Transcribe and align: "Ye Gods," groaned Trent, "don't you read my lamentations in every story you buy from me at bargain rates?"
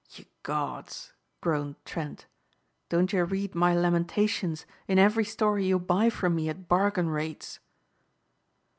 "Ye 0.09 0.25
Gods," 0.41 1.13
groaned 1.41 1.75
Trent, 1.85 2.25
"don't 2.89 3.13
you 3.13 3.23
read 3.23 3.53
my 3.53 3.75
lamentations 3.75 4.65
in 4.87 4.97
every 4.97 5.23
story 5.25 5.67
you 5.67 5.77
buy 5.77 6.09
from 6.09 6.33
me 6.33 6.49
at 6.49 6.67
bargain 6.67 7.09
rates?" 7.09 7.59